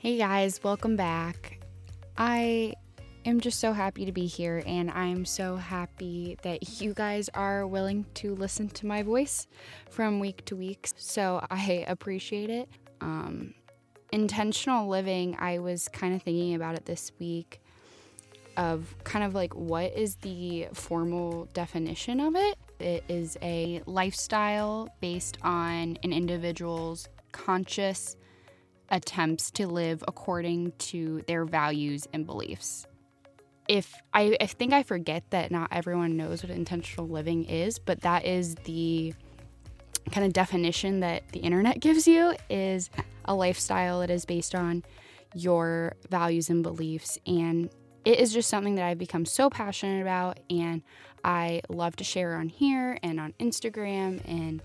[0.00, 1.60] Hey guys, welcome back.
[2.16, 2.72] I
[3.26, 7.66] am just so happy to be here, and I'm so happy that you guys are
[7.66, 9.46] willing to listen to my voice
[9.90, 10.88] from week to week.
[10.96, 12.70] So I appreciate it.
[13.02, 13.52] Um,
[14.10, 17.60] intentional living, I was kind of thinking about it this week
[18.56, 22.56] of kind of like what is the formal definition of it.
[22.78, 28.16] It is a lifestyle based on an individual's conscious
[28.90, 32.86] attempts to live according to their values and beliefs.
[33.68, 38.00] If I, I think I forget that not everyone knows what intentional living is, but
[38.00, 39.14] that is the
[40.10, 42.90] kind of definition that the internet gives you is
[43.26, 44.82] a lifestyle that is based on
[45.34, 47.70] your values and beliefs and
[48.04, 50.82] it is just something that I've become so passionate about and
[51.24, 54.62] I love to share on here and on Instagram and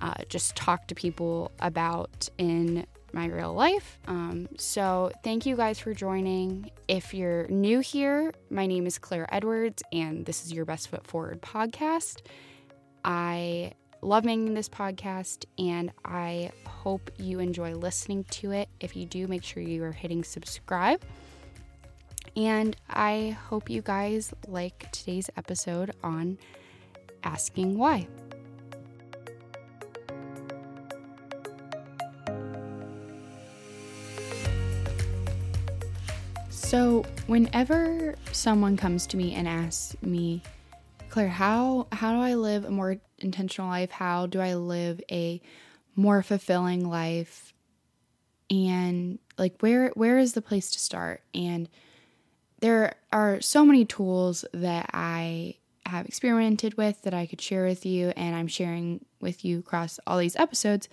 [0.00, 3.98] uh, just talk to people about in my real life.
[4.06, 6.70] Um, so, thank you guys for joining.
[6.88, 11.06] If you're new here, my name is Claire Edwards, and this is your Best Foot
[11.06, 12.22] Forward podcast.
[13.04, 18.68] I love making this podcast, and I hope you enjoy listening to it.
[18.80, 21.02] If you do, make sure you are hitting subscribe.
[22.36, 26.38] And I hope you guys like today's episode on
[27.24, 28.06] asking why.
[36.68, 40.42] So, whenever someone comes to me and asks me,
[41.08, 43.90] Claire, how how do I live a more intentional life?
[43.90, 45.40] How do I live a
[45.96, 47.54] more fulfilling life?
[48.50, 51.22] And like where where is the place to start?
[51.34, 51.70] And
[52.60, 55.54] there are so many tools that I
[55.86, 59.98] have experimented with that I could share with you and I'm sharing with you across
[60.06, 60.90] all these episodes,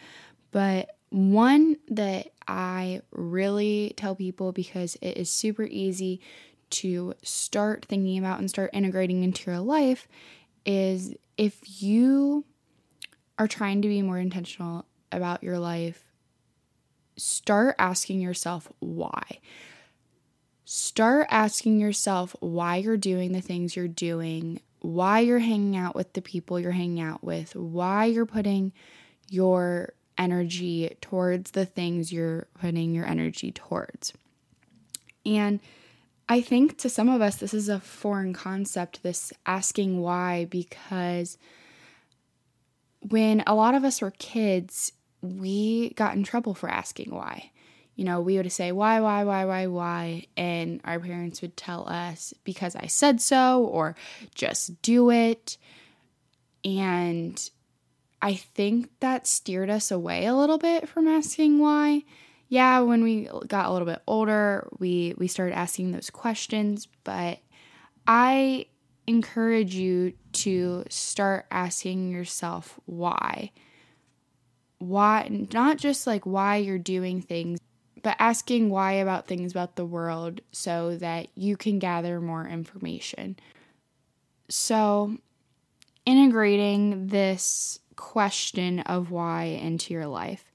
[0.51, 6.19] but one that I really tell people because it is super easy
[6.71, 10.09] to start thinking about and start integrating into your life
[10.65, 12.43] is if you
[13.39, 16.03] are trying to be more intentional about your life,
[17.15, 19.39] start asking yourself why.
[20.65, 26.11] Start asking yourself why you're doing the things you're doing, why you're hanging out with
[26.11, 28.73] the people you're hanging out with, why you're putting
[29.29, 34.13] your energy towards the things you're putting your energy towards.
[35.25, 35.59] And
[36.27, 41.37] I think to some of us, this is a foreign concept, this asking why, because
[43.01, 47.51] when a lot of us were kids, we got in trouble for asking why.
[47.95, 50.25] You know, we would say, why, why, why, why, why?
[50.35, 53.95] And our parents would tell us, because I said so, or
[54.33, 55.57] just do it.
[56.65, 57.49] And
[58.21, 62.03] I think that steered us away a little bit from asking why.
[62.47, 67.39] Yeah, when we got a little bit older, we we started asking those questions, but
[68.07, 68.67] I
[69.07, 73.51] encourage you to start asking yourself why.
[74.79, 77.59] Why not just like why you're doing things,
[78.01, 83.37] but asking why about things about the world so that you can gather more information.
[84.49, 85.17] So,
[86.05, 90.51] integrating this question of why into your life.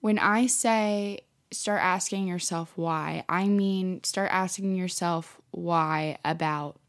[0.00, 1.20] When I say
[1.52, 6.80] start asking yourself why, I mean start asking yourself why about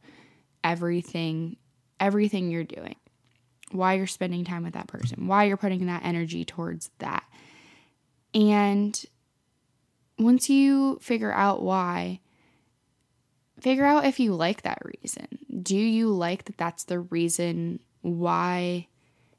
[0.64, 1.58] everything
[2.00, 2.96] everything you're doing.
[3.72, 7.24] Why you're spending time with that person, why you're putting that energy towards that.
[8.34, 9.04] And
[10.20, 12.20] once you figure out why,
[13.62, 15.28] figure out if you like that reason.
[15.64, 18.88] Do you like that that's the reason why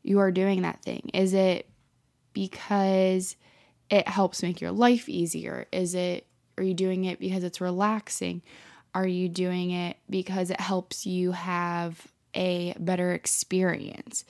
[0.04, 1.10] you are doing that thing?
[1.12, 1.68] Is it
[2.32, 3.36] because
[3.90, 5.66] it helps make your life easier?
[5.72, 6.26] Is it
[6.56, 8.42] are you doing it because it's relaxing?
[8.94, 14.24] Are you doing it because it helps you have a better experience?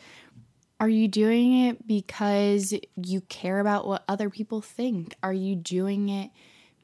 [0.81, 5.14] Are you doing it because you care about what other people think?
[5.22, 6.31] Are you doing it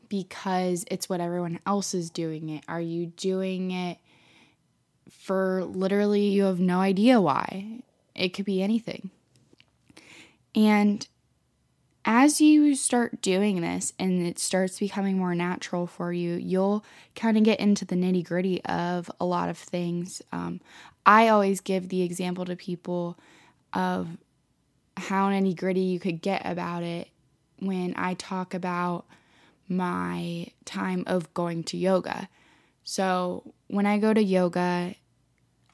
[0.09, 2.65] because it's what everyone else is doing it?
[2.69, 3.99] Are you doing it
[5.11, 7.83] for literally you have no idea why?
[8.21, 9.11] It could be anything.
[10.55, 11.07] And
[12.05, 16.85] as you start doing this and it starts becoming more natural for you, you'll
[17.15, 20.23] kind of get into the nitty gritty of a lot of things.
[20.33, 20.61] Um,
[21.07, 23.19] I always give the example to people
[23.73, 24.09] of
[24.97, 27.09] how nitty gritty you could get about it
[27.59, 29.07] when I talk about
[29.69, 32.29] my time of going to yoga.
[32.83, 34.95] So, when I go to yoga,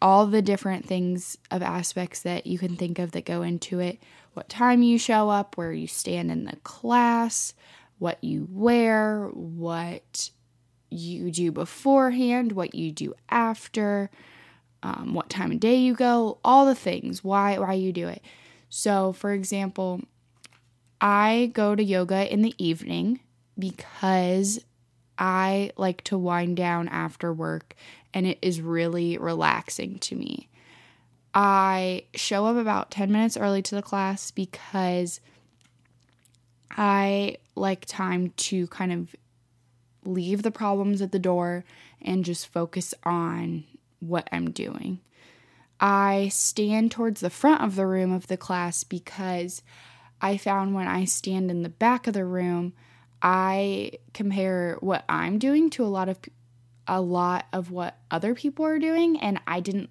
[0.01, 3.99] all the different things of aspects that you can think of that go into it
[4.37, 7.55] what time you show up, where you stand in the class,
[7.99, 10.31] what you wear, what
[10.91, 14.11] you do beforehand, what you do after,
[14.83, 18.21] um, what time of day you go, all the things, why why you do it.
[18.69, 20.03] So, for example,
[21.01, 23.21] I go to yoga in the evening
[23.59, 24.63] because
[25.19, 27.75] I like to wind down after work
[28.17, 30.49] and it is really relaxing to me.
[31.35, 35.21] I show up about 10 minutes early to the class because
[36.71, 39.15] I like time to kind of
[40.07, 41.67] leave the problems at the door
[42.01, 43.65] and just focus on
[44.01, 45.01] what I'm doing.
[45.79, 49.61] I stand towards the front of the room of the class because
[50.23, 52.73] I found when I stand in the back of the room,
[53.21, 56.19] I compare what I'm doing to a lot of
[56.89, 59.91] a lot of what other people are doing and I didn't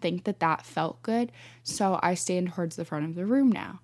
[0.00, 1.32] think that that felt good.
[1.62, 3.80] So I stand towards the front of the room now.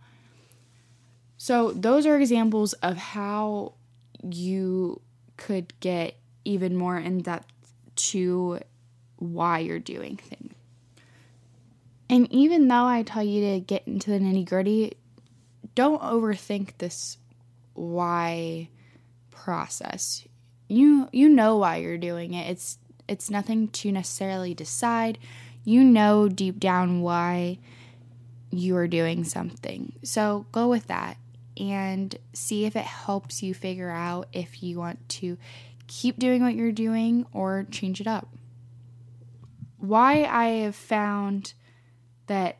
[1.37, 3.75] So those are examples of how
[4.23, 5.01] you
[5.37, 7.53] could get even more in depth
[7.95, 8.61] to
[9.17, 10.55] why you're doing things.
[12.09, 14.93] And even though I tell you to get into the nitty gritty,
[15.75, 17.17] don't overthink this
[17.73, 18.69] why
[19.31, 20.27] process.
[20.73, 22.51] You you know why you're doing it.
[22.51, 25.19] It's it's nothing to necessarily decide.
[25.65, 27.59] You know deep down why
[28.51, 29.93] you are doing something.
[30.03, 31.19] So go with that
[31.59, 35.37] and see if it helps you figure out if you want to
[35.89, 38.29] keep doing what you're doing or change it up.
[39.77, 41.53] Why I have found
[42.29, 42.57] that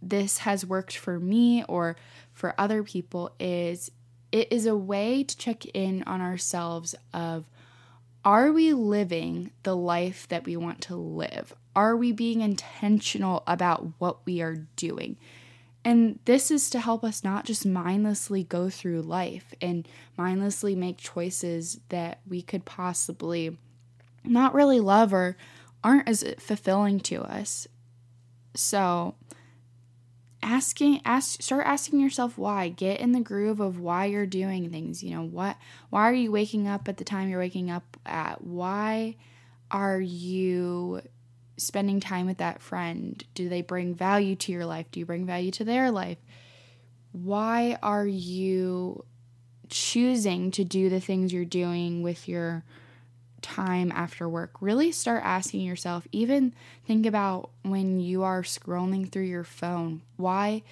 [0.00, 1.96] this has worked for me or
[2.32, 3.90] for other people is
[4.32, 7.44] it is a way to check in on ourselves of
[8.24, 11.54] are we living the life that we want to live?
[11.74, 15.16] Are we being intentional about what we are doing?
[15.84, 20.98] And this is to help us not just mindlessly go through life and mindlessly make
[20.98, 23.56] choices that we could possibly
[24.24, 25.36] not really love or
[25.82, 27.68] aren't as fulfilling to us.
[28.54, 29.14] So,
[30.42, 35.02] asking ask start asking yourself why get in the groove of why you're doing things
[35.02, 35.56] you know what
[35.90, 39.16] why are you waking up at the time you're waking up at why
[39.70, 41.02] are you
[41.58, 43.22] spending time with that friend?
[43.34, 44.86] Do they bring value to your life?
[44.90, 46.18] Do you bring value to their life?
[47.12, 49.04] Why are you
[49.68, 52.64] choosing to do the things you're doing with your
[53.42, 54.52] time after work?
[54.60, 56.54] Really start asking yourself, even
[56.86, 60.02] think about when you are scrolling through your phone.
[60.16, 60.62] Why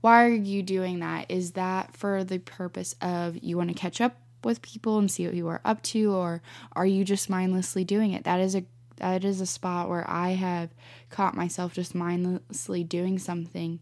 [0.00, 1.30] why are you doing that?
[1.30, 5.26] Is that for the purpose of you want to catch up with people and see
[5.26, 6.42] what you are up to or
[6.76, 8.24] are you just mindlessly doing it?
[8.24, 8.64] That is a
[8.96, 10.70] that is a spot where I have
[11.10, 13.80] caught myself just mindlessly doing something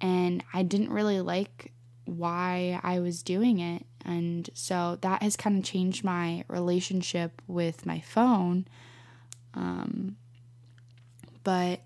[0.00, 1.72] and I didn't really like
[2.04, 3.84] why I was doing it.
[4.04, 8.66] And so that has kind of changed my relationship with my phone.
[9.54, 10.16] Um,
[11.42, 11.80] but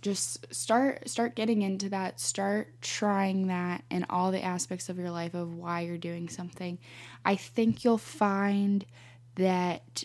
[0.00, 5.10] just start start getting into that start trying that in all the aspects of your
[5.10, 6.78] life of why you're doing something
[7.24, 8.84] i think you'll find
[9.34, 10.04] that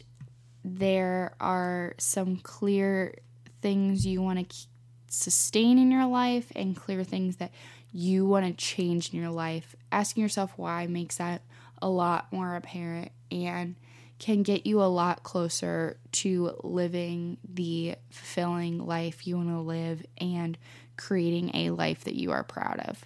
[0.63, 3.13] there are some clear
[3.61, 4.67] things you want to
[5.07, 7.51] sustain in your life and clear things that
[7.93, 9.75] you want to change in your life.
[9.91, 11.43] Asking yourself why makes that
[11.81, 13.75] a lot more apparent and
[14.19, 20.05] can get you a lot closer to living the fulfilling life you want to live
[20.17, 20.57] and
[20.97, 23.03] creating a life that you are proud of.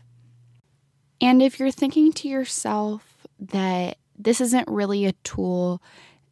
[1.20, 5.82] And if you're thinking to yourself that this isn't really a tool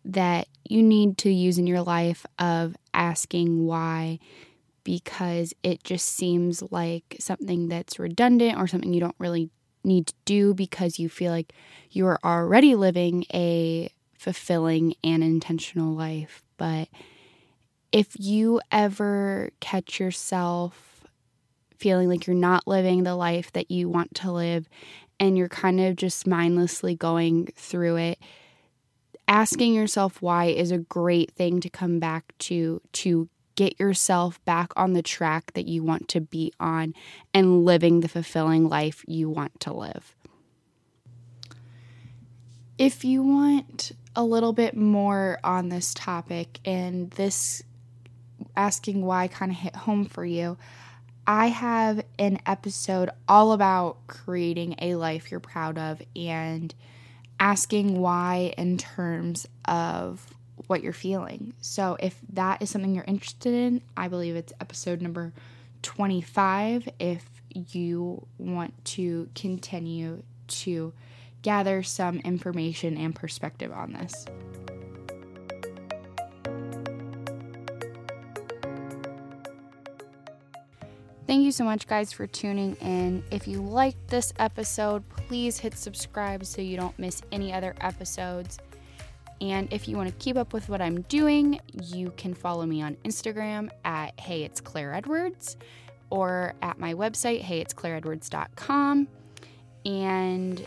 [0.06, 4.20] that you need to use in your life of asking why
[4.86, 9.50] because it just seems like something that's redundant or something you don't really
[9.84, 11.52] need to do because you feel like
[11.92, 16.44] you are already living a fulfilling and intentional life.
[16.56, 16.88] But
[17.92, 21.06] if you ever catch yourself
[21.78, 24.70] feeling like you're not living the life that you want to live
[25.20, 28.20] and you're kind of just mindlessly going through it,
[29.28, 34.72] asking yourself why is a great thing to come back to to get yourself back
[34.76, 36.94] on the track that you want to be on
[37.34, 40.16] and living the fulfilling life you want to live.
[42.78, 47.64] If you want a little bit more on this topic and this
[48.56, 50.58] asking why kind of hit home for you,
[51.28, 56.74] I have an episode all about creating a life you're proud of and
[57.40, 60.35] asking why in terms of
[60.68, 61.54] what you're feeling.
[61.62, 65.34] So if that is something you're interested in, I believe it's episode number
[65.82, 70.94] 25 if you want to continue to
[71.42, 74.26] gather some information and perspective on this.
[81.28, 83.24] Thank you so much, guys, for tuning in.
[83.32, 88.60] If you liked this episode, please hit subscribe so you don't miss any other episodes.
[89.42, 92.82] And if you want to keep up with what I'm doing, you can follow me
[92.82, 95.58] on Instagram at Hey It's Claire Edwards
[96.10, 99.08] or at my website, heyitsclaireedwards.com.
[99.86, 100.66] And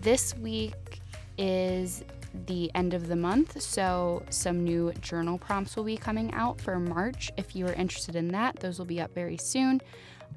[0.00, 1.00] this week
[1.36, 2.04] is
[2.46, 6.78] the end of the month, so some new journal prompts will be coming out for
[6.78, 7.30] March.
[7.36, 9.80] If you are interested in that, those will be up very soon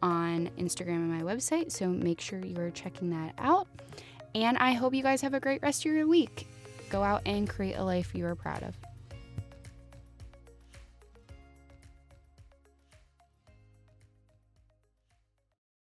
[0.02, 3.68] on Instagram and my website, so make sure you are checking that out.
[4.34, 6.48] And I hope you guys have a great rest of your week.
[6.90, 8.89] Go out and create a life you are proud of.